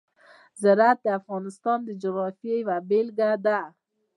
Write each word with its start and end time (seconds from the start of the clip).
زراعت 0.61 0.99
د 1.03 1.07
افغانستان 1.19 1.79
د 1.83 1.89
جغرافیې 2.03 2.55
یوه 2.61 2.77
بېلګه 2.89 3.29
ده. 3.45 3.59